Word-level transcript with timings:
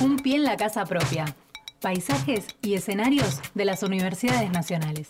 Un 0.00 0.16
pie 0.16 0.36
en 0.36 0.44
la 0.44 0.56
casa 0.56 0.84
propia. 0.84 1.24
Paisajes 1.80 2.46
y 2.62 2.74
escenarios 2.74 3.40
de 3.54 3.64
las 3.64 3.82
universidades 3.82 4.48
nacionales. 4.52 5.08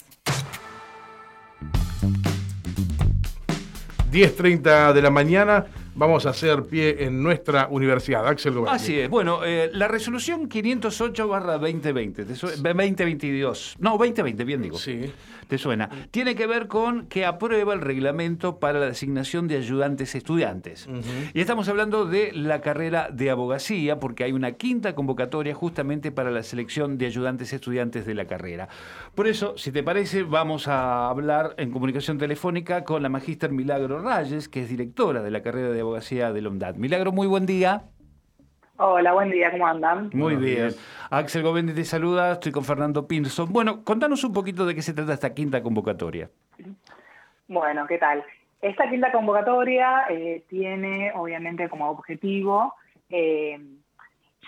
10.30 4.10 4.94
de 4.94 5.02
la 5.02 5.10
mañana 5.10 5.66
vamos 5.98 6.26
a 6.26 6.30
hacer 6.30 6.62
pie 6.62 7.04
en 7.04 7.22
nuestra 7.22 7.66
universidad. 7.70 8.26
Axel 8.26 8.54
Gómez. 8.54 8.72
Así 8.72 8.98
es. 9.00 9.10
Bueno, 9.10 9.44
eh, 9.44 9.68
la 9.72 9.88
resolución 9.88 10.48
508 10.48 11.28
barra 11.28 11.58
2020, 11.58 12.24
2022, 12.24 13.76
no, 13.80 13.90
2020, 13.92 14.44
bien 14.44 14.62
digo. 14.62 14.78
Sí. 14.78 15.12
¿Te 15.48 15.56
suena? 15.56 15.88
Tiene 16.10 16.34
que 16.34 16.46
ver 16.46 16.68
con 16.68 17.06
que 17.06 17.24
aprueba 17.24 17.72
el 17.72 17.80
reglamento 17.80 18.58
para 18.58 18.78
la 18.78 18.86
designación 18.86 19.48
de 19.48 19.56
ayudantes 19.56 20.14
estudiantes. 20.14 20.86
Y 21.32 21.40
estamos 21.40 21.68
hablando 21.68 22.04
de 22.04 22.32
la 22.32 22.60
carrera 22.60 23.08
de 23.10 23.30
abogacía, 23.30 23.98
porque 23.98 24.24
hay 24.24 24.32
una 24.32 24.52
quinta 24.52 24.94
convocatoria 24.94 25.54
justamente 25.54 26.12
para 26.12 26.30
la 26.30 26.42
selección 26.42 26.98
de 26.98 27.06
ayudantes 27.06 27.54
estudiantes 27.54 28.04
de 28.04 28.14
la 28.14 28.26
carrera. 28.26 28.68
Por 29.14 29.26
eso, 29.26 29.56
si 29.56 29.72
te 29.72 29.82
parece, 29.82 30.22
vamos 30.22 30.68
a 30.68 31.08
hablar 31.08 31.54
en 31.56 31.70
comunicación 31.70 32.18
telefónica 32.18 32.84
con 32.84 33.02
la 33.02 33.08
magíster 33.08 33.50
Milagro 33.50 34.02
Rayes, 34.02 34.50
que 34.50 34.60
es 34.60 34.68
directora 34.68 35.22
de 35.22 35.30
la 35.30 35.40
carrera 35.40 35.70
de 35.70 35.80
abogacía 35.80 35.87
de 35.92 36.42
la 36.42 36.72
Milagro, 36.72 37.12
muy 37.12 37.26
buen 37.26 37.46
día. 37.46 37.82
Hola, 38.76 39.12
buen 39.12 39.30
día, 39.30 39.50
¿cómo 39.50 39.66
andan? 39.66 40.10
Muy 40.12 40.36
bien. 40.36 40.70
Axel 41.10 41.42
Govendi 41.42 41.72
te 41.72 41.84
saluda, 41.84 42.32
estoy 42.32 42.52
con 42.52 42.64
Fernando 42.64 43.08
Pinson. 43.08 43.52
Bueno, 43.52 43.82
contanos 43.82 44.22
un 44.22 44.32
poquito 44.32 44.66
de 44.66 44.74
qué 44.74 44.82
se 44.82 44.92
trata 44.92 45.14
esta 45.14 45.34
quinta 45.34 45.62
convocatoria. 45.62 46.30
Bueno, 47.48 47.86
¿qué 47.86 47.98
tal? 47.98 48.24
Esta 48.60 48.88
quinta 48.88 49.10
convocatoria 49.10 50.04
eh, 50.10 50.44
tiene 50.48 51.12
obviamente 51.14 51.68
como 51.68 51.90
objetivo 51.90 52.74
eh, 53.10 53.58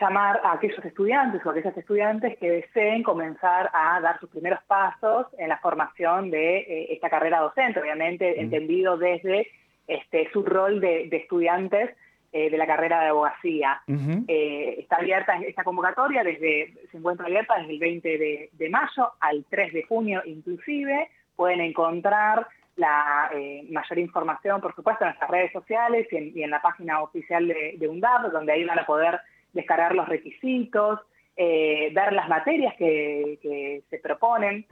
llamar 0.01 0.41
a 0.45 0.53
aquellos 0.53 0.85
estudiantes 0.85 1.45
o 1.45 1.51
aquellas 1.51 1.77
estudiantes 1.77 2.39
que 2.39 2.51
deseen 2.51 3.03
comenzar 3.03 3.71
a 3.73 4.01
dar 4.01 4.19
sus 4.21 4.31
primeros 4.31 4.61
pasos 4.67 5.27
en 5.39 5.49
la 5.49 5.59
formación 5.59 6.31
de 6.31 6.59
eh, 6.59 6.93
esta 6.93 7.11
carrera 7.11 7.41
docente, 7.41 7.81
obviamente 7.81 8.41
entendido 8.41 8.97
desde 8.97 9.49
este, 9.91 10.31
su 10.33 10.43
rol 10.43 10.81
de 10.81 11.09
estudiantes 11.13 11.91
eh, 12.33 12.49
de 12.49 12.59
la 12.59 12.67
carrera 12.67 13.01
de 13.01 13.09
abogacía. 13.09 13.83
Eh, 14.29 14.77
está 14.79 14.99
abierta 14.99 15.37
esta 15.45 15.65
convocatoria, 15.65 16.23
desde, 16.23 16.73
se 16.89 16.99
encuentra 16.99 17.27
abierta 17.27 17.59
desde 17.59 17.73
el 17.73 17.81
20 17.81 18.19
de, 18.53 18.69
mayo 18.71 19.15
al 19.19 19.45
3 19.51 19.73
de 19.73 19.83
junio 19.83 20.23
inclusive. 20.25 21.11
Pueden 21.35 21.61
encontrar 21.61 22.47
la 22.77 23.33
eh, 23.35 23.67
mayor 23.69 23.99
información, 23.99 24.61
por 24.61 24.77
supuesto, 24.77 25.03
en 25.03 25.09
nuestras 25.09 25.29
redes 25.29 25.51
sociales 25.51 26.07
y 26.13 26.41
en, 26.41 26.51
la 26.51 26.63
página 26.63 27.03
oficial 27.03 27.49
de, 27.49 27.75
de, 27.77 27.89
UNDAP, 27.89 28.31
donde 28.31 28.53
ahí 28.53 28.63
van 28.63 28.79
a 28.79 28.87
poder 28.87 29.19
descargar 29.53 29.97
los 29.97 30.09
requisitos, 30.09 31.01
ver 31.37 32.13
las 32.13 32.29
materias 32.29 32.77
que, 32.77 33.83
se 33.91 33.99
proponen 33.99 34.67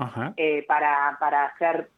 para, 0.69 1.17
para, 1.19 1.47
hacer, 1.47 1.89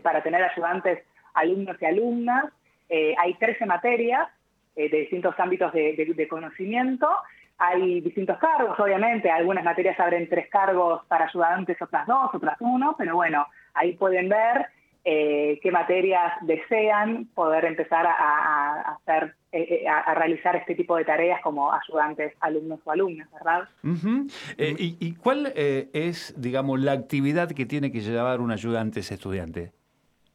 para 0.00 0.22
tener 0.22 0.44
ayudantes 0.44 1.02
alumnos 1.34 1.76
y 1.80 1.84
alumnas. 1.84 2.46
hay 2.90 3.34
13 3.34 3.66
materias 3.66 4.28
eh, 4.74 4.88
de 4.88 5.00
distintos 5.00 5.34
ámbitos 5.38 5.70
de, 5.74 6.26
conocimiento. 6.30 7.06
Hay 7.58 8.00
distintos 8.00 8.38
cargos, 8.38 8.80
obviamente, 8.80 9.30
algunas 9.30 9.62
materias 9.64 10.00
abren 10.00 10.28
tres 10.28 10.48
cargos 10.48 11.04
para 11.08 11.26
ayudantes, 11.26 11.80
otras 11.80 12.06
dos, 12.06 12.30
otras 12.32 12.56
uno, 12.60 12.94
pero 12.96 13.14
bueno, 13.14 13.46
ahí 13.74 13.92
pueden 13.92 14.30
ver 14.30 14.66
eh, 15.04 15.60
qué 15.62 15.70
materias 15.70 16.32
desean 16.40 17.26
poder 17.34 17.66
empezar 17.66 18.06
a, 18.06 18.96
hacer, 18.96 19.34
eh, 19.52 19.86
a, 19.86 20.14
realizar 20.14 20.56
este 20.56 20.74
tipo 20.74 20.96
de 20.96 21.04
tareas 21.04 21.42
como 21.42 21.70
ayudantes, 21.70 22.32
alumnos 22.40 22.80
o 22.84 22.90
alumnas, 22.90 23.28
¿verdad? 23.30 23.68
¿y, 24.56 24.96
¿Y 24.98 25.14
cuál 25.16 25.52
es, 25.54 26.34
digamos, 26.40 26.80
la 26.80 26.92
actividad 26.92 27.50
que 27.50 27.66
tiene 27.66 27.92
que 27.92 28.00
llevar 28.00 28.40
un 28.40 28.50
ayudante 28.50 29.00
ese 29.00 29.14
estudiante? 29.14 29.72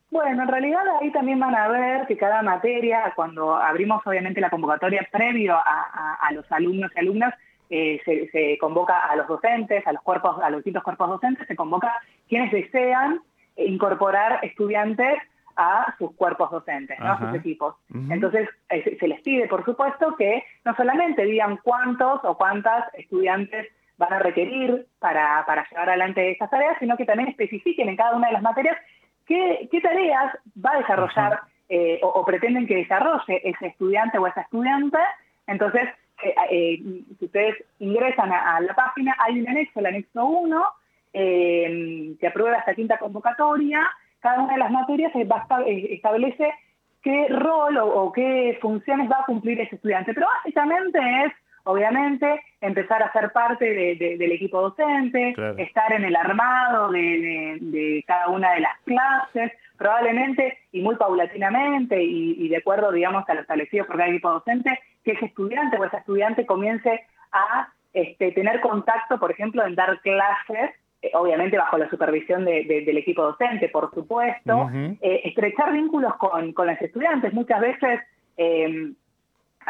Bueno, 0.09 0.43
en 0.43 0.47
realidad 0.47 0.83
ahí 1.01 1.11
también 1.11 1.39
van 1.39 1.53
a 1.53 1.67
ver 1.67 2.07
que 2.07 2.17
cada 2.17 2.41
materia, 2.41 3.11
cuando 3.15 3.55
abrimos 3.55 4.05
obviamente 4.07 4.39
la 4.39 4.49
convocatoria 4.49 5.05
previo 5.11 5.55
a, 5.55 6.29
los 6.31 6.49
alumnos 6.51 6.91
y 6.95 6.99
alumnas, 6.99 7.33
eh, 7.69 7.99
se, 8.05 8.57
convoca 8.57 8.99
a 8.99 9.15
los 9.17 9.27
docentes, 9.27 9.85
a 9.85 9.91
los 9.91 10.01
cuerpos, 10.01 10.41
a 10.41 10.49
los 10.49 10.59
distintos 10.59 10.83
cuerpos 10.83 11.09
docentes, 11.09 11.45
se 11.47 11.55
convoca 11.55 11.93
quienes 12.29 12.51
desean 12.51 13.19
incorporar 13.57 14.39
estudiantes 14.43 15.17
a 15.57 15.93
sus 15.97 16.15
cuerpos 16.15 16.51
docentes, 16.51 16.97
a 17.01 17.17
sus 17.17 17.35
equipos. 17.35 17.75
Entonces, 18.09 18.47
eh, 18.69 18.95
se 18.97 19.07
les 19.07 19.19
pide, 19.21 19.47
por 19.47 19.65
supuesto, 19.65 20.15
que 20.15 20.43
no 20.63 20.75
solamente 20.75 21.25
digan 21.25 21.59
cuántos 21.63 22.23
o 22.23 22.37
cuántas 22.37 22.93
estudiantes 22.93 23.67
van 23.97 24.13
a 24.13 24.19
requerir 24.19 24.85
para, 24.99 25.43
para 25.47 25.67
llevar 25.67 25.89
adelante 25.89 26.31
esas 26.31 26.49
tareas, 26.49 26.77
sino 26.79 26.95
que 26.95 27.05
también 27.05 27.29
especifiquen 27.29 27.89
en 27.89 27.95
cada 27.97 28.15
una 28.15 28.27
de 28.27 28.33
las 28.33 28.43
materias 28.43 28.77
qué, 29.27 29.79
tareas 29.81 30.37
va 30.63 30.71
a 30.71 30.77
desarrollar 30.77 31.39
eh, 31.69 31.99
o, 32.01 32.23
pretenden 32.25 32.65
que 32.65 32.75
desarrolle 32.75 33.41
ese 33.43 33.67
estudiante 33.67 34.17
o 34.17 34.27
esa 34.27 34.41
estudiante. 34.41 34.97
Entonces, 35.45 35.89
eh, 36.23 36.35
eh, 36.49 36.79
si 37.19 37.25
ustedes 37.25 37.55
ingresan 37.79 38.31
a, 38.31 38.59
la 38.61 38.73
página, 38.73 39.15
hay 39.19 39.39
un 39.39 39.49
anexo, 39.49 39.79
el 39.79 39.85
anexo 39.87 40.25
1, 40.25 40.65
que 41.13 42.27
aprueba 42.27 42.57
esta 42.57 42.75
quinta 42.75 42.97
convocatoria. 42.97 43.81
Cada 44.19 44.41
una 44.41 44.53
de 44.53 44.59
las 44.59 44.71
materias 44.71 45.11
establece 45.15 46.53
qué 47.01 47.27
rol 47.29 47.77
o, 47.77 48.11
qué 48.11 48.57
funciones 48.61 49.09
va 49.09 49.19
a 49.21 49.25
cumplir 49.25 49.59
ese 49.59 49.75
estudiante. 49.75 50.13
Pero 50.13 50.27
básicamente 50.43 50.99
es 51.25 51.33
obviamente, 51.67 52.41
empezar 52.61 53.03
a 53.03 53.11
ser 53.11 53.31
parte 53.31 53.65
del 53.95 54.31
equipo 54.31 54.61
docente, 54.61 55.35
estar 55.57 55.93
en 55.93 56.05
el 56.05 56.15
armado 56.15 56.91
de, 56.91 58.03
cada 58.07 58.29
una 58.29 58.53
de 58.53 58.61
las 58.61 58.79
clases, 58.85 59.51
probablemente 59.77 60.57
y 60.71 60.81
muy 60.81 60.95
paulatinamente 60.95 62.01
y, 62.01 62.47
de 62.47 62.57
acuerdo, 62.57 62.91
digamos, 62.91 63.27
a 63.29 63.33
lo 63.33 63.41
establecido 63.41 63.85
por 63.85 63.97
cada 63.97 64.09
equipo 64.09 64.31
docente, 64.31 64.79
que 65.03 65.11
ese 65.11 65.25
estudiante 65.25 65.77
o 65.77 65.85
esa 65.85 65.97
estudiante 65.97 66.45
comience 66.45 67.05
a 67.31 67.69
este, 67.93 68.31
tener 68.31 68.61
contacto, 68.61 69.19
por 69.19 69.31
ejemplo, 69.31 69.65
en 69.65 69.75
dar 69.75 69.99
clases 70.01 70.71
eh, 71.01 71.11
obviamente 71.13 71.57
bajo 71.57 71.77
la 71.77 71.89
supervisión 71.89 72.43
del 72.43 72.97
equipo 72.97 73.21
docente, 73.21 73.69
por 73.69 73.93
supuesto, 73.93 74.69
eh, 74.73 75.21
estrechar 75.25 75.71
vínculos 75.71 76.15
con, 76.15 76.53
con 76.53 76.65
los 76.65 76.81
estudiantes. 76.81 77.33
Muchas 77.33 77.61
veces 77.61 77.99
eh, 78.35 78.93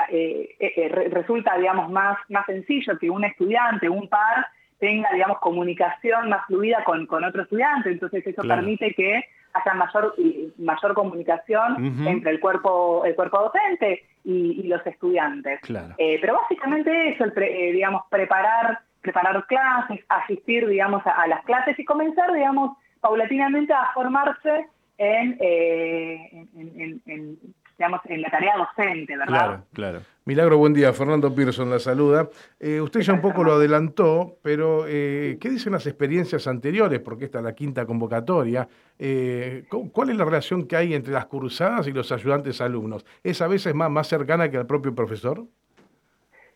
eh, 0.09 0.55
eh, 0.59 0.73
eh 0.75 1.09
resulta, 1.09 1.57
digamos, 1.57 1.89
más, 1.89 2.17
más 2.29 2.45
sencillo 2.45 2.97
que 2.97 3.09
un 3.09 3.23
estudiante, 3.23 3.89
un 3.89 4.07
par, 4.07 4.47
tenga, 4.79 5.09
digamos, 5.11 5.39
comunicación 5.39 6.29
más 6.29 6.45
fluida 6.45 6.83
con, 6.83 7.05
con 7.07 7.23
otro 7.23 7.43
estudiante. 7.43 7.91
Entonces 7.91 8.25
eso 8.25 8.43
permite 8.43 8.93
que 8.93 9.23
haya 9.53 9.73
mayor, 9.73 10.13
mayor 10.57 10.93
comunicación 10.93 12.07
entre 12.07 12.31
el 12.31 12.39
cuerpo, 12.39 13.03
el 13.05 13.15
cuerpo 13.15 13.39
docente 13.39 14.03
y, 14.23 14.63
los 14.67 14.85
estudiantes. 14.85 15.59
Eh, 15.97 16.19
pero 16.21 16.35
básicamente 16.35 17.09
eso, 17.09 17.25
digamos, 17.35 18.03
preparar, 18.09 18.79
preparar 19.01 19.45
clases, 19.47 20.05
asistir, 20.09 20.67
digamos, 20.67 21.01
a, 21.05 21.25
las 21.27 21.43
clases 21.45 21.79
y 21.79 21.85
comenzar, 21.85 22.31
digamos, 22.33 22.77
paulatinamente 22.99 23.73
a 23.73 23.91
formarse 23.93 24.67
en, 24.99 25.37
en, 25.41 27.39
digamos, 27.77 28.01
en 28.05 28.21
la 28.21 28.29
tarea 28.29 28.53
docente, 28.57 29.15
¿verdad? 29.15 29.27
Claro, 29.27 29.63
claro. 29.73 29.99
Milagro, 30.25 30.57
buen 30.57 30.73
día. 30.73 30.91
Fernando 30.93 31.33
Pearson 31.33 31.69
la 31.69 31.79
saluda. 31.79 32.27
Eh, 32.59 32.81
usted 32.81 33.01
ya 33.01 33.13
un 33.13 33.21
poco 33.21 33.43
lo 33.43 33.53
adelantó, 33.53 34.37
pero 34.41 34.85
eh, 34.87 35.37
¿qué 35.39 35.49
dicen 35.49 35.73
las 35.73 35.85
experiencias 35.85 36.47
anteriores? 36.47 36.99
Porque 36.99 37.25
esta 37.25 37.37
es 37.37 37.45
la 37.45 37.53
quinta 37.53 37.85
convocatoria. 37.85 38.67
Eh, 38.97 39.65
¿Cuál 39.93 40.09
es 40.09 40.17
la 40.17 40.25
relación 40.25 40.67
que 40.67 40.75
hay 40.75 40.93
entre 40.93 41.13
las 41.13 41.27
cursadas 41.27 41.87
y 41.87 41.91
los 41.91 42.11
ayudantes 42.11 42.59
alumnos? 42.61 43.05
¿Es 43.23 43.41
a 43.41 43.47
veces 43.47 43.73
más, 43.75 43.91
más 43.91 44.07
cercana 44.07 44.49
que 44.49 44.57
al 44.57 44.65
propio 44.65 44.93
profesor? 44.93 45.45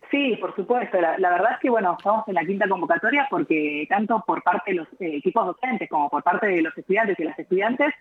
Sí, 0.10 0.36
por 0.42 0.54
supuesto. 0.56 1.00
La, 1.00 1.30
verdad 1.30 1.54
es 1.54 1.60
que, 1.60 1.70
bueno, 1.70 1.96
estamos 1.98 2.28
en 2.28 2.34
la 2.34 2.44
quinta 2.44 2.68
convocatoria 2.68 3.28
porque 3.30 3.86
tanto 3.88 4.22
por 4.28 4.44
parte 4.44 4.72
de 4.72 4.78
los 4.78 4.88
equipos 5.00 5.46
docentes 5.46 5.88
como 5.90 6.10
por 6.10 6.22
parte 6.24 6.48
de 6.48 6.62
los 6.62 6.78
estudiantes 6.78 7.18
y 7.18 7.24
las 7.24 7.40
estudiantes 7.40 7.94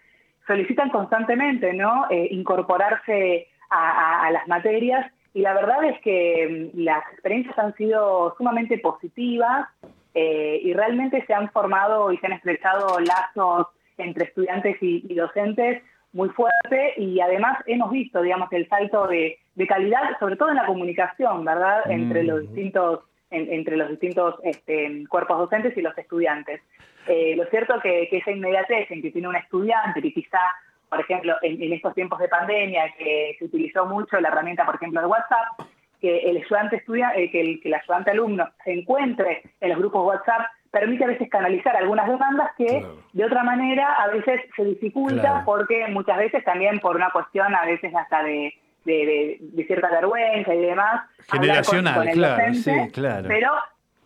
solicitan 0.50 0.90
constantemente 0.90 1.72
¿no? 1.72 2.06
Eh, 2.10 2.28
incorporarse 2.32 3.46
a, 3.70 4.28
las 4.32 4.48
materias 4.48 5.12
y 5.32 5.42
la 5.42 5.54
verdad 5.54 5.84
es 5.84 6.00
que 6.00 6.72
mm, 6.74 6.80
las 6.80 7.04
experiencias 7.12 7.56
han 7.56 7.72
sido 7.76 8.34
sumamente 8.36 8.78
positivas 8.78 9.68
eh, 10.14 10.60
y 10.64 10.72
realmente 10.72 11.24
se 11.24 11.34
han 11.34 11.50
formado 11.52 12.10
y 12.10 12.18
se 12.18 12.26
han 12.26 12.32
estrechado 12.32 12.98
lazos 12.98 13.68
entre 13.96 14.24
estudiantes 14.24 14.76
y, 14.80 15.14
docentes 15.14 15.84
muy 16.12 16.30
fuerte 16.30 16.94
y 16.96 17.20
además 17.20 17.58
hemos 17.66 17.92
visto, 17.92 18.20
digamos, 18.20 18.52
el 18.52 18.68
salto 18.68 19.06
de, 19.06 19.38
calidad, 19.68 20.18
sobre 20.18 20.34
todo 20.34 20.48
en 20.48 20.56
la 20.56 20.66
comunicación, 20.66 21.44
¿verdad?, 21.44 21.88
entre 21.88 22.24
los 22.24 22.40
distintos 22.40 23.00
entre 23.30 23.76
los 23.76 23.88
distintos 23.88 24.36
este, 24.42 25.04
cuerpos 25.08 25.38
docentes 25.38 25.76
y 25.76 25.82
los 25.82 25.96
estudiantes. 25.96 26.60
Eh, 27.06 27.34
lo 27.36 27.44
cierto 27.46 27.76
es 27.76 27.82
que, 27.82 28.08
que, 28.10 28.18
esa 28.18 28.30
inmediatez 28.30 28.90
en 28.90 29.02
que 29.02 29.10
tiene 29.10 29.28
un 29.28 29.36
estudiante 29.36 30.02
que 30.02 30.12
quizá, 30.12 30.40
por 30.88 31.00
ejemplo, 31.00 31.36
en, 31.42 31.72
estos 31.72 31.94
tiempos 31.94 32.18
de 32.18 32.28
pandemia, 32.28 32.92
que 32.98 33.36
se 33.38 33.44
utilizó 33.44 33.86
mucho 33.86 34.20
la 34.20 34.28
herramienta, 34.28 34.66
por 34.66 34.74
ejemplo, 34.74 35.00
de 35.00 35.06
WhatsApp, 35.06 35.68
que 36.00 36.18
el 36.18 36.38
ayudante 36.38 36.76
estudia, 36.76 37.12
eh, 37.14 37.30
que, 37.30 37.40
el, 37.40 37.60
que 37.60 37.68
el 37.68 37.74
ayudante 37.74 38.10
alumno 38.10 38.48
se 38.64 38.72
encuentre 38.72 39.42
en 39.60 39.68
los 39.70 39.78
grupos 39.78 40.06
WhatsApp 40.06 40.46
permite 40.70 41.04
a 41.04 41.08
veces 41.08 41.28
canalizar 41.28 41.76
algunas 41.76 42.08
demandas 42.08 42.50
que 42.56 42.86
de 43.12 43.24
otra 43.24 43.42
manera 43.42 43.94
a 43.94 44.08
veces 44.08 44.40
se 44.54 44.64
dificulta 44.64 45.42
porque 45.44 45.86
muchas 45.88 46.16
veces 46.16 46.44
también 46.44 46.78
por 46.78 46.94
una 46.94 47.10
cuestión 47.10 47.54
a 47.54 47.66
veces 47.66 47.92
hasta 47.94 48.22
de, 48.22 48.54
de, 48.84 49.64
cierta 49.66 49.90
vergüenza 49.90 50.54
y 50.54 50.60
demás. 50.60 51.02
Generacional, 51.30 52.10
claro, 52.12 52.54
sí, 52.54 52.72
claro. 52.92 53.28
Pero, 53.28 53.52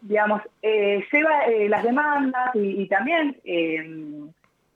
digamos, 0.03 0.43
eh, 0.63 1.05
lleva 1.13 1.47
eh, 1.47 1.69
las 1.69 1.83
demandas 1.83 2.51
y, 2.55 2.87
también 2.89 3.37
eh, 3.45 3.85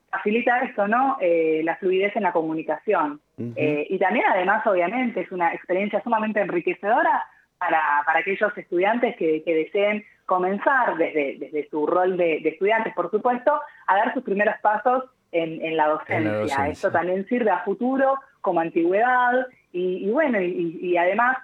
facilita 0.09 0.59
esto, 0.61 0.87
¿no? 0.87 1.17
la 1.63 1.75
fluidez 1.77 2.15
en 2.15 2.23
la 2.23 2.31
comunicación. 2.31 3.21
y 3.37 3.97
también, 3.99 4.25
además, 4.27 4.65
obviamente, 4.65 5.21
es 5.21 5.31
una 5.31 5.53
experiencia 5.53 6.01
sumamente 6.03 6.39
enriquecedora 6.39 7.25
para, 7.57 7.81
para 8.05 8.19
aquellos 8.19 8.57
estudiantes 8.57 9.15
que, 9.17 9.43
deseen 9.45 10.03
comenzar 10.25 10.95
desde, 10.97 11.37
desde 11.39 11.67
su 11.69 11.85
rol 11.85 12.15
de, 12.15 12.37
estudiantes, 12.37 12.93
por 12.93 13.11
supuesto, 13.11 13.59
a 13.87 13.95
dar 13.95 14.13
sus 14.13 14.23
primeros 14.23 14.55
pasos 14.61 15.05
en, 15.31 15.77
la, 15.77 15.87
docencia. 15.87 16.67
Esto 16.67 16.91
también 16.91 17.27
sirve 17.27 17.51
a 17.51 17.59
futuro 17.59 18.15
como 18.41 18.59
antigüedad 18.59 19.47
y, 19.71 20.09
bueno, 20.09 20.41
y, 20.41 20.97
además 20.97 21.37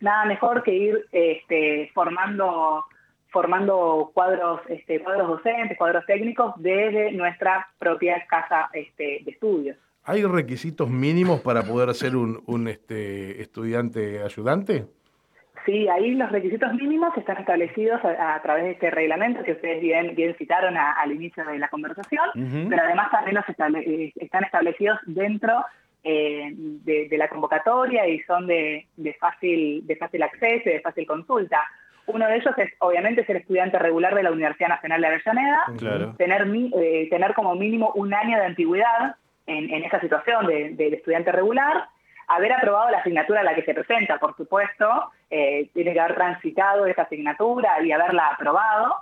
nada 0.00 0.24
mejor 0.24 0.62
que 0.62 0.74
ir 0.74 1.06
este, 1.12 1.90
formando 1.94 2.84
formando 3.30 4.10
cuadros 4.12 4.60
este, 4.68 5.00
cuadros 5.00 5.28
docentes, 5.28 5.78
cuadros 5.78 6.04
técnicos 6.04 6.52
desde 6.58 7.12
nuestra 7.12 7.66
propia 7.78 8.26
casa 8.26 8.68
este, 8.74 9.20
de 9.24 9.30
estudios. 9.30 9.78
¿Hay 10.04 10.22
requisitos 10.24 10.90
mínimos 10.90 11.40
para 11.40 11.62
poder 11.62 11.94
ser 11.94 12.14
un, 12.14 12.42
un 12.46 12.68
este, 12.68 13.40
estudiante 13.40 14.22
ayudante? 14.22 14.84
Sí, 15.64 15.88
ahí 15.88 16.14
los 16.14 16.30
requisitos 16.32 16.74
mínimos 16.74 17.16
están 17.16 17.38
establecidos 17.38 18.00
a, 18.04 18.40
través 18.42 18.64
de 18.64 18.70
este 18.72 18.90
reglamento 18.90 19.44
que 19.44 19.52
ustedes 19.52 19.80
bien, 19.80 20.14
bien 20.16 20.34
citaron 20.36 20.76
al 20.76 21.12
inicio 21.12 21.44
de 21.44 21.58
la 21.58 21.68
conversación, 21.68 22.30
pero 22.68 22.82
además 22.82 23.10
también 23.12 23.36
los 23.36 23.44
eh, 23.48 24.12
están 24.16 24.42
establecidos 24.44 24.98
dentro 25.06 25.64
eh, 26.04 26.50
de, 26.52 27.16
la 27.16 27.28
convocatoria 27.28 28.08
y 28.08 28.20
son 28.20 28.46
de, 28.46 28.86
fácil, 29.20 29.86
de 29.86 29.96
fácil 29.96 30.22
acceso 30.22 30.68
y 30.68 30.72
de 30.72 30.80
fácil 30.80 31.06
consulta. 31.06 31.62
Uno 32.06 32.26
de 32.26 32.36
ellos 32.36 32.52
es, 32.58 32.72
obviamente, 32.80 33.24
ser 33.24 33.36
estudiante 33.36 33.78
regular 33.78 34.14
de 34.14 34.24
la 34.24 34.32
Universidad 34.32 34.70
Nacional 34.70 35.00
de 35.00 35.06
Avellaneda, 35.06 36.14
tener, 36.18 36.46
eh, 36.76 37.06
tener 37.08 37.34
como 37.34 37.54
mínimo 37.54 37.92
un 37.94 38.12
año 38.12 38.36
de 38.36 38.46
antigüedad 38.46 39.16
en, 39.46 39.70
en 39.72 39.84
esa 39.84 40.00
situación 40.00 40.46
de, 40.46 40.70
de 40.70 40.88
estudiante 40.88 41.30
regular, 41.30 41.88
haber 42.28 42.52
aprobado 42.52 42.90
la 42.90 42.98
asignatura 42.98 43.40
a 43.40 43.44
la 43.44 43.54
que 43.54 43.62
se 43.62 43.74
presenta, 43.74 44.18
por 44.18 44.36
supuesto, 44.36 45.10
eh, 45.34 45.70
tiene 45.72 45.94
que 45.94 46.00
haber 46.00 46.14
transitado 46.14 46.84
esa 46.84 47.02
asignatura 47.04 47.82
y 47.82 47.90
haberla 47.90 48.28
aprobado, 48.34 48.96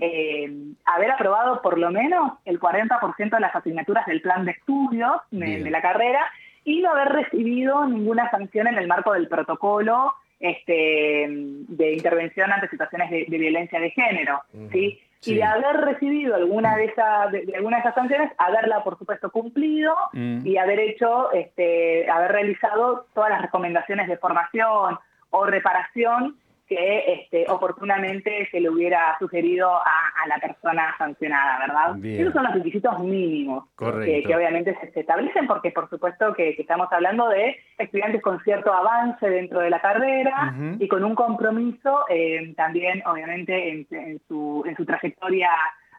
eh, 0.00 0.50
haber 0.86 1.10
aprobado 1.10 1.60
por 1.60 1.78
lo 1.78 1.90
menos 1.90 2.32
el 2.46 2.58
40% 2.58 3.28
de 3.28 3.40
las 3.40 3.54
asignaturas 3.54 4.06
del 4.06 4.22
plan 4.22 4.46
de 4.46 4.52
estudios 4.52 5.16
de, 5.30 5.70
la 5.70 5.82
carrera 5.82 6.32
y 6.64 6.80
no 6.80 6.92
haber 6.92 7.08
recibido 7.08 7.86
ninguna 7.86 8.30
sanción 8.30 8.68
en 8.68 8.78
el 8.78 8.88
marco 8.88 9.12
del 9.12 9.28
protocolo 9.28 10.14
este, 10.40 11.26
de 11.28 11.92
intervención 11.92 12.50
ante 12.50 12.70
situaciones 12.70 13.10
de, 13.10 13.38
violencia 13.38 13.78
de 13.78 13.90
género. 13.90 14.40
¿sí? 14.72 14.98
y 15.26 15.34
de 15.34 15.42
haber 15.42 15.76
recibido 15.76 16.36
alguna 16.36 16.76
de, 16.76 16.84
esas 16.86 17.32
de, 17.32 17.52
alguna 17.54 17.76
de 17.76 17.80
esas 17.80 17.94
sanciones, 17.96 18.32
haberla 18.38 18.82
por 18.82 18.98
supuesto 18.98 19.30
cumplido 19.30 19.94
mm. 20.14 20.46
y 20.46 20.56
haber 20.56 20.80
hecho, 20.80 21.32
este, 21.32 22.08
haber 22.08 22.32
realizado 22.32 23.06
todas 23.12 23.28
las 23.28 23.42
recomendaciones 23.42 24.08
de 24.08 24.16
formación 24.16 24.98
o 25.36 25.46
reparación 25.46 26.36
que 26.66 27.04
este, 27.12 27.46
oportunamente 27.48 28.48
se 28.50 28.60
le 28.60 28.68
hubiera 28.68 29.16
sugerido 29.20 29.70
a, 29.72 30.26
la 30.26 30.38
persona 30.38 30.92
sancionada, 30.98 31.60
¿verdad? 31.60 32.04
Esos 32.04 32.32
son 32.32 32.42
los 32.42 32.54
requisitos 32.54 32.98
mínimos 32.98 33.64
que, 33.78 34.24
obviamente 34.34 34.76
se, 34.92 35.00
establecen 35.00 35.46
porque 35.46 35.70
por 35.70 35.88
supuesto 35.88 36.34
que, 36.34 36.56
estamos 36.58 36.88
hablando 36.90 37.28
de 37.28 37.56
estudiantes 37.78 38.20
con 38.20 38.42
cierto 38.42 38.72
avance 38.72 39.30
dentro 39.30 39.60
de 39.60 39.70
la 39.70 39.80
carrera 39.80 40.52
y 40.80 40.88
con 40.88 41.04
un 41.04 41.14
compromiso 41.14 42.00
eh, 42.08 42.52
también 42.56 43.04
obviamente 43.06 43.70
en, 43.70 44.20
su, 44.26 44.64
en 44.66 44.74
su 44.76 44.84
trayectoria 44.84 45.50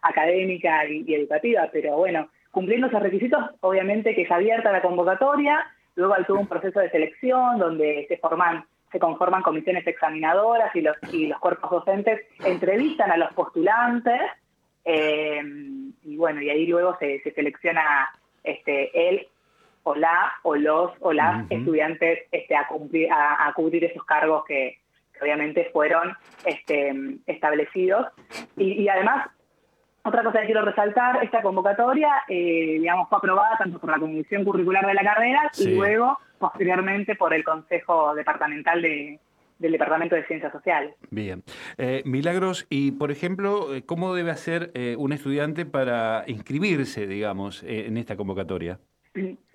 académica 0.01 0.85
y, 0.85 1.05
y 1.07 1.15
educativa, 1.15 1.69
pero 1.71 1.95
bueno, 1.95 2.27
cumpliendo 2.51 2.87
esos 2.87 3.01
requisitos, 3.01 3.41
obviamente 3.61 4.13
que 4.13 4.23
es 4.23 4.31
abierta 4.31 4.73
la 4.73 4.81
convocatoria, 4.81 5.65
luego 5.95 6.15
hay 6.15 6.25
todo 6.25 6.39
un 6.39 6.47
proceso 6.47 6.81
de 6.81 6.89
selección 6.89 7.59
donde 7.59 8.05
se 8.09 8.17
forman 8.17 8.65
se 8.91 8.99
conforman 8.99 9.41
comisiones 9.41 9.85
examinadoras 9.85 10.75
y 10.75 10.81
los, 10.81 10.95
y 11.11 11.27
los 11.27 11.39
cuerpos 11.39 11.69
docentes 11.69 12.21
entrevistan 12.43 13.11
a 13.11 13.17
los 13.17 13.33
postulantes 13.33 14.21
eh, 14.89 15.41
y 16.03 16.15
bueno, 16.15 16.41
y 16.41 16.49
ahí 16.49 16.65
luego 16.65 16.95
se, 16.97 17.21
selecciona 17.35 18.09
este, 18.43 19.09
él 19.09 19.27
o 19.83 19.95
la 19.95 20.31
o 20.43 20.55
los 20.55 20.91
o 21.01 21.11
las 21.11 21.49
estudiantes 21.51 22.19
este, 22.31 22.55
a, 22.55 22.67
cumplir, 22.67 23.09
a, 23.11 23.51
cubrir 23.53 23.83
esos 23.83 24.05
cargos 24.05 24.45
que, 24.45 24.79
obviamente 25.21 25.69
fueron 25.73 26.15
este, 26.45 26.93
establecidos. 27.25 28.07
Y, 28.55 28.87
además, 28.87 29.27
otra 30.07 30.23
cosa 30.23 30.39
que 30.39 30.45
quiero 30.47 30.63
resaltar, 30.63 31.23
esta 31.23 31.41
convocatoria, 31.41 32.09
eh, 32.27 32.77
digamos, 32.79 33.09
fue 33.09 33.17
aprobada 33.17 33.57
tanto 33.57 33.79
por 33.79 33.89
la 33.91 33.99
Comisión 33.99 34.43
Curricular 34.43 34.85
de 34.85 34.93
la 34.93 35.03
carrera 35.03 35.51
y 35.57 35.75
luego 35.75 36.17
posteriormente 36.37 37.15
por 37.15 37.33
el 37.33 37.43
Consejo 37.43 38.13
Departamental 38.15 38.81
de, 38.81 39.19
del 39.59 39.71
Departamento 39.71 40.15
de 40.15 40.25
Ciencias 40.25 40.51
Sociales. 40.51 40.95
Bien. 41.09 41.43
Eh, 41.77 42.03
Milagros, 42.05 42.67
y 42.69 42.91
por 42.91 43.11
ejemplo, 43.11 43.73
eh, 43.73 43.83
¿cómo 43.85 44.13
debe 44.13 44.31
hacer 44.31 44.71
eh, 44.73 44.95
un 44.97 45.13
estudiante 45.13 45.65
para 45.65 46.23
inscribirse, 46.27 47.07
digamos, 47.07 47.63
en 47.63 47.97
esta 47.97 48.15
convocatoria? 48.15 48.79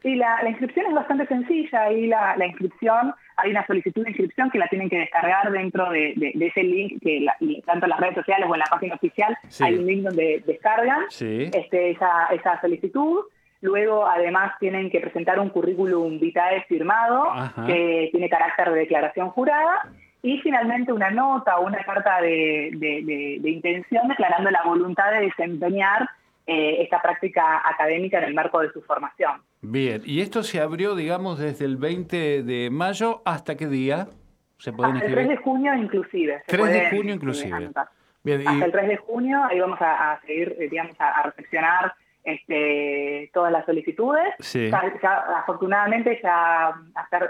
Sí, 0.03 0.17
la, 0.17 0.49
inscripción 0.49 0.87
es 0.87 0.95
bastante 0.95 1.27
sencilla. 1.27 1.83
Ahí 1.83 2.09
la, 2.09 2.47
inscripción, 2.47 3.15
hay 3.37 3.51
una 3.51 3.67
solicitud 3.67 4.03
de 4.05 4.11
inscripción 4.11 4.51
que 4.51 4.59
la 4.59 4.69
tienen 4.69 4.89
que 4.89 4.99
descargar 4.99 5.51
dentro 5.51 5.91
de, 5.91 6.15
ese 6.41 6.63
link, 6.63 7.03
que 7.03 7.27
tanto 7.65 7.87
en 7.87 7.91
las 7.91 8.01
redes 8.01 8.17
sociales 8.17 8.47
o 8.49 8.55
en 8.55 8.61
la 8.61 8.67
página 8.71 8.95
oficial 8.95 9.37
hay 9.61 9.75
un 9.75 9.87
link 9.87 10.03
donde 10.03 10.43
descargan 10.47 11.03
este, 11.09 11.91
esa, 11.91 12.27
esa 12.33 12.61
solicitud. 12.61 13.25
Luego, 13.63 14.07
además, 14.07 14.55
tienen 14.59 14.91
que 14.91 15.01
presentar 15.01 15.39
un 15.39 15.49
currículum 15.49 16.19
vitae 16.19 16.63
firmado 16.65 17.33
que 17.67 18.09
tiene 18.11 18.29
carácter 18.29 18.73
de 18.73 18.81
declaración 18.81 19.31
jurada. 19.31 19.89
Y 20.25 20.39
finalmente 20.39 20.93
una 20.93 21.11
nota 21.11 21.59
o 21.59 21.67
una 21.67 21.83
carta 21.85 22.21
de, 22.21 23.41
intención 23.45 24.09
declarando 24.09 24.51
la 24.51 24.63
voluntad 24.65 25.13
de 25.13 25.23
desempeñar 25.23 26.09
eh, 26.47 26.83
esta 26.83 27.01
práctica 27.01 27.63
académica 27.65 28.19
en 28.19 28.25
el 28.25 28.35
marco 28.35 28.61
de 28.61 28.71
su 28.73 28.83
formación. 28.83 29.43
Bien, 29.61 30.03
y 30.05 30.21
esto 30.21 30.43
se 30.43 30.61
abrió, 30.61 30.95
digamos, 30.95 31.39
desde 31.39 31.65
el 31.65 31.77
20 31.77 32.43
de 32.43 32.71
mayo 32.71 33.23
hasta 33.25 33.57
qué 33.57 33.67
día 33.67 34.09
se 34.59 34.73
pueden 34.73 34.97
hasta 34.97 35.07
el 35.07 35.15
3 35.15 35.29
de 35.29 35.37
junio 35.37 35.75
inclusive. 35.75 36.43
3 36.47 36.73
de 36.73 36.91
junio 36.91 37.15
inclusive. 37.15 37.71
Bien, 38.25 38.47
hasta 38.47 38.65
el 38.65 38.73
3 38.73 38.89
de 38.89 38.97
junio, 38.97 39.45
ahí 39.45 39.59
vamos 39.59 39.79
a, 39.81 40.21
seguir, 40.27 40.57
eh, 40.59 40.69
digamos, 40.69 41.01
a, 41.01 41.11
a 41.11 41.23
reflexionar 41.25 41.95
este, 42.25 43.31
todas 43.33 43.51
las 43.53 43.67
solicitudes. 43.67 44.35
afortunadamente 45.39 46.21
ya 46.23 46.73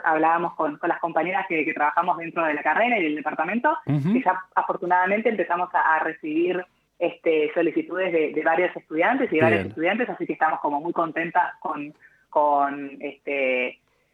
hablábamos 0.05 0.55
con, 0.55 0.79
las 0.83 1.01
compañeras 1.01 1.47
que, 1.49 1.73
trabajamos 1.73 2.19
dentro 2.19 2.45
de 2.45 2.55
la 2.55 2.63
carrera 2.63 2.99
y 2.99 3.05
del 3.05 3.17
departamento, 3.17 3.77
y 3.87 4.23
ya 4.23 4.39
afortunadamente 4.55 5.31
empezamos 5.31 5.71
a, 5.73 5.99
recibir 6.01 6.65
este, 7.03 7.51
solicitudes 7.53 8.13
de, 8.13 8.43
varios 8.45 8.77
estudiantes 8.77 9.31
y 9.33 9.35
de 9.35 9.43
varios 9.43 9.67
estudiantes, 9.67 10.09
así 10.09 10.25
que 10.25 10.35
estamos 10.35 10.61
como 10.61 10.81
muy 10.81 10.93
contentas 10.93 11.53
con, 11.59 11.93
con 12.31 12.97
este, 13.01 13.71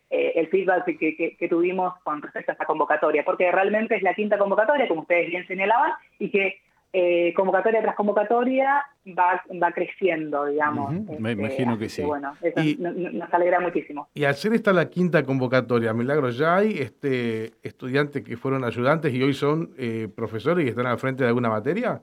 eh, 0.09 0.33
el 0.37 0.49
feedback 0.49 0.87
que, 0.87 1.37
que, 1.39 1.49
tuvimos 1.51 1.99
con 2.03 2.23
respecto 2.23 2.51
a 2.51 2.55
esta 2.55 2.65
convocatoria, 2.65 3.27
porque 3.27 3.53
realmente 3.53 3.95
es 3.95 4.03
la 4.03 4.15
quinta 4.15 4.39
convocatoria, 4.39 4.89
como 4.89 5.03
ustedes 5.03 5.29
bien 5.29 5.47
señalaban, 5.47 5.93
y 6.19 6.31
que 6.31 6.63
eh, 6.95 7.35
convocatoria 7.37 7.83
tras 7.83 7.95
convocatoria 7.95 8.83
va, 9.07 9.43
va 9.63 9.73
creciendo, 9.73 10.47
digamos. 10.47 10.91
Me 10.91 11.33
este, 11.33 11.33
imagino 11.33 11.79
que 11.79 11.91
sí. 11.91 12.01
bueno, 12.01 12.33
eso 12.41 12.59
nos 12.79 13.35
alegra 13.35 13.61
muchísimo. 13.61 14.09
Y 14.15 14.25
al 14.25 14.35
ser 14.35 14.55
esta 14.55 14.73
la 14.73 14.89
quinta 14.89 15.23
convocatoria, 15.25 15.93
Milagro, 15.93 16.31
ya 16.31 16.57
hay 16.57 16.79
este, 16.79 17.53
estudiantes 17.63 18.25
que 18.25 18.39
fueron 18.39 18.65
ayudantes 18.65 19.13
y 19.13 19.23
hoy 19.23 19.35
son 19.35 19.75
eh, 19.77 20.09
profesores 20.17 20.65
y 20.65 20.71
están 20.71 20.87
al 20.87 20.99
frente 20.99 21.25
de 21.25 21.29
alguna 21.29 21.51
materia. 21.51 22.01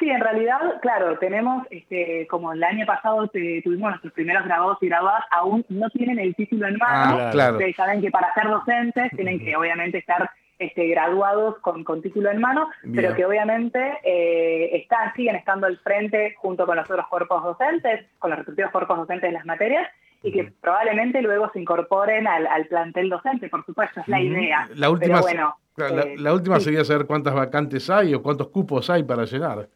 Sí, 0.00 0.08
en 0.08 0.20
realidad, 0.20 0.58
claro, 0.80 1.18
tenemos, 1.18 1.66
este, 1.70 2.26
como 2.26 2.54
el 2.54 2.64
año 2.64 2.86
pasado 2.86 3.28
tuvimos 3.28 3.90
nuestros 3.90 4.14
primeros 4.14 4.46
graduados 4.46 4.78
y 4.80 4.88
graduadas, 4.88 5.24
aún 5.30 5.62
no 5.68 5.90
tienen 5.90 6.18
el 6.18 6.34
título 6.34 6.66
en 6.68 6.78
mano. 6.78 7.18
Ah, 7.20 7.30
claro. 7.30 7.52
Ustedes 7.58 7.76
saben 7.76 8.00
que 8.00 8.10
para 8.10 8.32
ser 8.32 8.48
docentes 8.48 9.10
tienen 9.14 9.38
que 9.38 9.54
obviamente 9.54 9.98
estar 9.98 10.30
este, 10.58 10.88
graduados 10.88 11.58
con, 11.58 11.84
título 12.00 12.30
en 12.30 12.40
mano, 12.40 12.70
pero 12.94 13.14
que 13.14 13.26
obviamente 13.26 13.98
eh, 14.02 14.70
están, 14.78 15.12
siguen 15.14 15.36
estando 15.36 15.66
al 15.66 15.76
frente 15.78 16.34
junto 16.38 16.64
con 16.64 16.76
los 16.76 16.90
otros 16.90 17.06
cuerpos 17.08 17.44
docentes, 17.44 18.06
con 18.18 18.30
los 18.30 18.38
respectivos 18.38 18.72
cuerpos 18.72 18.96
docentes 18.96 19.28
de 19.28 19.32
las 19.32 19.44
materias, 19.44 19.86
y 20.22 20.32
que 20.32 20.52
probablemente 20.62 21.20
luego 21.20 21.50
se 21.52 21.60
incorporen 21.60 22.26
al, 22.26 22.66
plantel 22.66 23.10
docente, 23.10 23.50
por 23.50 23.66
supuesto, 23.66 24.00
es 24.00 24.08
la 24.08 24.20
idea. 24.20 24.66
La 24.74 24.88
última, 24.88 25.20
bueno, 25.20 25.56
eh, 25.76 26.16
la, 26.18 26.32
última 26.32 26.60
sería 26.60 26.84
saber 26.84 27.06
cuántas 27.06 27.34
vacantes 27.34 27.88
hay 27.90 28.14
o 28.14 28.22
cuántos 28.22 28.48
cupos 28.48 28.88
hay 28.90 29.02
para 29.02 29.24
llenar. 29.24 29.68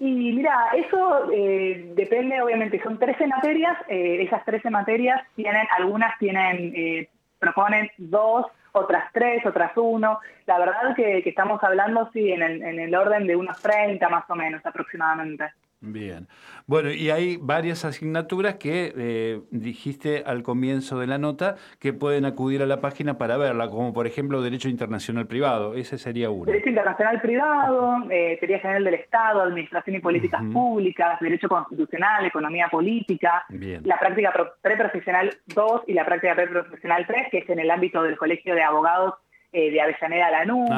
Y 0.00 0.32
mira, 0.32 0.70
eso 0.74 1.30
eh, 1.32 1.90
depende, 1.94 2.40
obviamente, 2.40 2.80
son 2.82 2.98
13 2.98 3.26
materias, 3.26 3.76
eh, 3.88 4.22
esas 4.22 4.44
13 4.44 4.70
materias 4.70 5.20
tienen, 5.34 5.66
algunas 5.76 6.16
tienen, 6.18 6.72
eh, 6.76 7.08
proponen 7.38 7.90
dos, 7.96 8.46
otras 8.72 9.12
tres, 9.12 9.44
otras 9.44 9.72
uno. 9.76 10.20
La 10.46 10.58
verdad 10.58 10.94
que, 10.94 11.22
que 11.22 11.30
estamos 11.30 11.62
hablando, 11.64 12.08
sí, 12.12 12.30
en 12.30 12.42
el, 12.42 12.62
en 12.62 12.78
el 12.78 12.94
orden 12.94 13.26
de 13.26 13.34
unos 13.34 13.60
30 13.60 14.08
más 14.08 14.28
o 14.30 14.36
menos 14.36 14.64
aproximadamente. 14.64 15.52
Bien. 15.80 16.26
Bueno, 16.66 16.90
y 16.90 17.10
hay 17.10 17.36
varias 17.40 17.84
asignaturas 17.84 18.56
que 18.56 18.92
eh, 18.96 19.40
dijiste 19.52 20.24
al 20.26 20.42
comienzo 20.42 20.98
de 20.98 21.06
la 21.06 21.18
nota 21.18 21.54
que 21.78 21.92
pueden 21.92 22.24
acudir 22.24 22.62
a 22.62 22.66
la 22.66 22.80
página 22.80 23.16
para 23.16 23.36
verla, 23.36 23.70
como 23.70 23.92
por 23.92 24.08
ejemplo 24.08 24.42
Derecho 24.42 24.68
Internacional 24.68 25.28
Privado. 25.28 25.74
Ese 25.74 25.96
sería 25.96 26.30
uno. 26.30 26.46
Derecho 26.46 26.70
Internacional 26.70 27.20
Privado, 27.20 28.10
eh, 28.10 28.36
Teoría 28.40 28.58
General 28.58 28.82
del 28.82 28.94
Estado, 28.94 29.40
Administración 29.42 29.96
y 29.96 30.00
Políticas 30.00 30.42
Públicas, 30.52 31.20
Derecho 31.20 31.48
Constitucional, 31.48 32.26
Economía 32.26 32.68
Política, 32.68 33.44
la 33.84 34.00
práctica 34.00 34.32
preprofesional 34.60 35.30
2 35.46 35.82
y 35.86 35.92
la 35.92 36.04
práctica 36.04 36.34
preprofesional 36.34 37.06
3, 37.06 37.28
que 37.30 37.38
es 37.38 37.48
en 37.48 37.60
el 37.60 37.70
ámbito 37.70 38.02
del 38.02 38.16
Colegio 38.16 38.56
de 38.56 38.62
Abogados 38.62 39.14
eh, 39.50 39.70
de 39.70 39.80
Avellaneda 39.80 40.30
Lanús, 40.30 40.68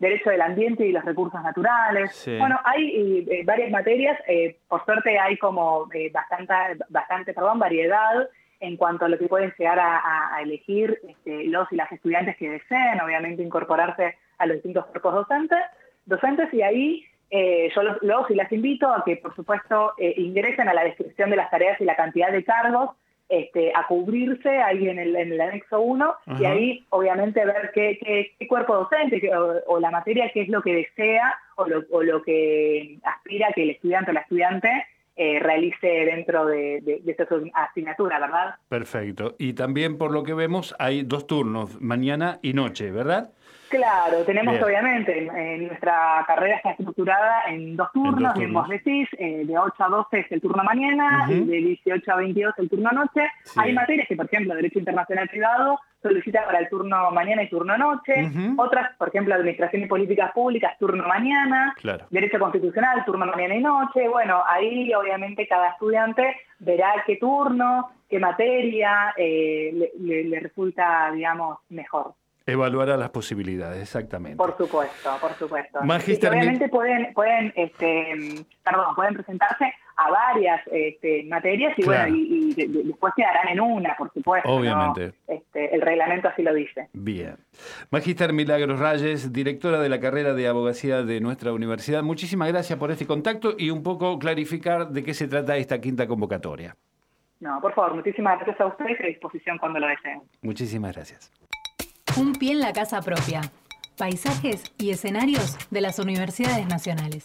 Derecho 0.00 0.28
del 0.28 0.42
Ambiente 0.42 0.86
y 0.86 0.92
los 0.92 1.02
Recursos 1.02 1.42
Naturales. 1.42 2.30
Bueno, 2.38 2.60
hay 2.62 3.24
eh, 3.26 3.42
varias 3.42 3.70
materias, 3.70 4.18
eh, 4.28 4.58
por 4.68 4.84
suerte 4.84 5.18
hay 5.18 5.38
como 5.38 5.88
bastante, 6.12 6.52
bastante 6.90 7.32
perdón, 7.32 7.58
variedad 7.58 8.28
en 8.60 8.76
cuanto 8.76 9.06
a 9.06 9.08
lo 9.08 9.16
que 9.18 9.28
pueden 9.28 9.54
llegar 9.58 9.78
a, 9.80 10.42
elegir 10.42 11.00
este, 11.08 11.44
los 11.44 11.72
y 11.72 11.76
las 11.76 11.90
estudiantes 11.90 12.36
que 12.36 12.50
deseen, 12.50 13.00
obviamente 13.00 13.42
incorporarse 13.42 14.18
a 14.36 14.44
los 14.44 14.56
distintos 14.56 14.84
cuerpos 14.86 15.14
docentes, 15.14 15.60
docentes 16.04 16.52
y 16.52 16.60
ahí 16.60 17.04
yo 17.30 17.82
los, 17.82 17.96
los, 18.02 18.30
y 18.30 18.34
las 18.34 18.52
invito 18.52 18.92
a 18.92 19.04
que, 19.04 19.16
por 19.16 19.34
supuesto, 19.36 19.94
ingresen 19.98 20.68
a 20.68 20.74
la 20.74 20.84
descripción 20.84 21.30
de 21.30 21.36
las 21.36 21.50
tareas 21.50 21.80
y 21.80 21.86
la 21.86 21.96
cantidad 21.96 22.30
de 22.30 22.44
cargos 22.44 22.90
este, 23.28 23.72
a 23.74 23.86
cubrirse 23.86 24.48
ahí 24.48 24.88
en 24.88 24.98
el, 24.98 25.14
en 25.14 25.32
el 25.32 25.40
anexo 25.40 25.80
1 25.80 26.14
y 26.40 26.44
ahí 26.44 26.86
obviamente 26.90 27.44
ver 27.44 27.70
qué, 27.74 27.98
qué, 28.38 28.48
cuerpo 28.48 28.74
docente 28.74 29.20
o, 29.66 29.78
la 29.78 29.90
materia, 29.90 30.30
qué 30.32 30.42
es 30.42 30.48
lo 30.48 30.62
que 30.62 30.74
desea 30.74 31.38
o 31.56 31.66
lo, 31.66 31.84
o 31.90 32.02
lo 32.02 32.22
que 32.22 32.98
aspira 33.04 33.52
que 33.54 33.64
el 33.64 33.70
estudiante 33.70 34.10
o 34.10 34.14
la 34.14 34.20
estudiante 34.20 34.70
eh, 35.16 35.40
realice 35.40 35.86
dentro 35.86 36.46
de, 36.46 36.80
de, 36.80 37.00
de, 37.02 37.12
esa 37.12 37.26
asignatura, 37.54 38.20
¿verdad? 38.20 38.54
Perfecto. 38.68 39.34
Y 39.38 39.52
también 39.54 39.98
por 39.98 40.12
lo 40.12 40.22
que 40.22 40.32
vemos 40.32 40.74
hay 40.78 41.02
dos 41.02 41.26
turnos, 41.26 41.80
mañana 41.80 42.38
y 42.40 42.52
noche, 42.52 42.90
¿verdad? 42.92 43.32
Claro, 43.68 44.24
tenemos 44.24 44.60
obviamente, 44.62 45.18
en, 45.18 45.66
nuestra 45.66 46.24
carrera 46.26 46.56
está 46.56 46.70
estructurada 46.70 47.42
en 47.48 47.76
dos 47.76 47.92
turnos, 47.92 48.34
bien 48.34 48.52
vos 48.52 48.68
decís, 48.68 49.08
eh, 49.18 49.44
de 49.44 49.58
8 49.58 49.84
a 49.84 49.88
12 49.88 50.20
es 50.20 50.32
el 50.32 50.40
turno 50.40 50.64
mañana 50.64 51.26
y 51.28 51.40
de 51.44 51.56
18 51.56 52.12
a 52.12 52.16
22 52.16 52.54
el 52.58 52.70
turno 52.70 52.90
noche. 52.92 53.30
Hay 53.56 53.72
materias 53.74 54.08
que, 54.08 54.16
por 54.16 54.26
ejemplo, 54.26 54.54
Derecho 54.54 54.78
Internacional 54.78 55.28
Privado 55.28 55.78
solicita 56.02 56.46
para 56.46 56.60
el 56.60 56.68
turno 56.68 57.10
mañana 57.10 57.42
y 57.42 57.50
turno 57.50 57.76
noche, 57.76 58.30
otras, 58.56 58.96
por 58.96 59.08
ejemplo, 59.08 59.34
Administración 59.34 59.82
y 59.82 59.86
Políticas 59.86 60.32
Públicas, 60.32 60.78
turno 60.78 61.06
mañana, 61.06 61.74
Derecho 62.10 62.38
Constitucional, 62.38 63.04
turno 63.04 63.26
mañana 63.26 63.54
y 63.54 63.60
noche. 63.60 64.08
Bueno, 64.08 64.42
ahí 64.48 64.94
obviamente 64.94 65.46
cada 65.46 65.70
estudiante 65.70 66.36
verá 66.60 67.04
qué 67.06 67.16
turno, 67.16 67.90
qué 68.08 68.18
materia 68.18 69.12
eh, 69.16 69.90
le 70.00 70.40
resulta, 70.40 71.10
digamos, 71.12 71.58
mejor. 71.68 72.14
Evaluará 72.48 72.96
las 72.96 73.10
posibilidades, 73.10 73.82
exactamente. 73.82 74.38
Por 74.38 74.56
supuesto, 74.56 75.10
por 75.20 75.34
supuesto. 75.34 75.80
obviamente 75.80 76.68
pueden, 76.70 77.12
pueden, 77.12 77.52
este, 77.54 78.46
perdón, 78.64 78.94
pueden 78.94 79.12
presentarse 79.12 79.74
a 79.98 80.10
varias 80.10 80.62
este, 80.72 81.24
materias 81.24 81.74
y 81.76 81.84
bueno, 81.84 82.16
y, 82.16 82.54
después 82.54 83.12
quedarán 83.14 83.48
en 83.48 83.60
una, 83.60 83.94
por 83.98 84.10
supuesto. 84.14 84.48
Obviamente. 84.48 85.12
Este, 85.26 85.74
el 85.74 85.82
reglamento 85.82 86.28
así 86.28 86.42
lo 86.42 86.54
dice. 86.54 86.88
Bien. 86.94 87.36
Magister 87.90 88.32
Milagros 88.32 88.80
Rayes, 88.80 89.30
directora 89.30 89.78
de 89.80 89.90
la 89.90 90.00
carrera 90.00 90.32
de 90.32 90.48
abogacía 90.48 91.02
de 91.02 91.20
nuestra 91.20 91.52
universidad, 91.52 92.02
muchísimas 92.02 92.48
gracias 92.48 92.78
por 92.78 92.90
este 92.90 93.06
contacto 93.06 93.56
y 93.58 93.68
un 93.68 93.82
poco 93.82 94.18
clarificar 94.18 94.88
de 94.88 95.04
qué 95.04 95.12
se 95.12 95.28
trata 95.28 95.58
esta 95.58 95.82
quinta 95.82 96.06
convocatoria. 96.06 96.74
No, 97.40 97.60
por 97.60 97.74
favor, 97.74 97.94
muchísimas 97.94 98.36
gracias 98.38 98.58
a 98.58 98.66
ustedes 98.66 98.98
y 99.00 99.02
a 99.02 99.06
disposición 99.08 99.58
cuando 99.58 99.80
lo 99.80 99.86
deseen. 99.86 100.22
Muchísimas 100.40 100.94
gracias. 100.94 101.30
Un 102.16 102.32
pie 102.32 102.52
en 102.52 102.60
la 102.60 102.72
casa 102.72 103.00
propia. 103.02 103.52
Paisajes 103.96 104.62
y 104.78 104.90
escenarios 104.90 105.56
de 105.70 105.80
las 105.80 105.98
universidades 105.98 106.66
nacionales. 106.66 107.24